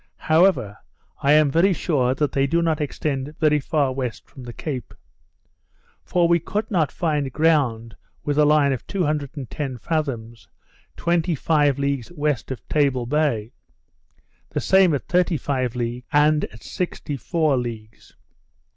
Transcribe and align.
However, 0.31 0.79
I 1.21 1.33
am 1.33 1.51
very 1.51 1.73
sure 1.73 2.15
that 2.15 2.31
they 2.31 2.47
do 2.47 2.63
not 2.63 2.81
extend 2.81 3.35
very 3.37 3.59
far 3.59 3.93
west 3.93 4.27
from 4.27 4.41
the 4.45 4.51
Cape. 4.51 4.95
For 6.03 6.27
we 6.27 6.39
could 6.39 6.71
not 6.71 6.91
find 6.91 7.31
ground 7.31 7.95
with 8.23 8.39
a 8.39 8.43
line 8.45 8.73
of 8.73 8.87
210 8.87 9.77
fathoms, 9.77 10.47
twenty 10.97 11.35
five 11.35 11.77
leagues 11.77 12.11
west 12.13 12.49
of 12.49 12.67
Table 12.67 13.05
Bay; 13.05 13.51
the 14.49 14.59
same 14.59 14.95
at 14.95 15.07
thirty 15.07 15.37
five 15.37 15.75
leagues, 15.75 16.07
and 16.11 16.45
at 16.45 16.63
sixty 16.63 17.15
four 17.15 17.55
leagues. 17.55 18.15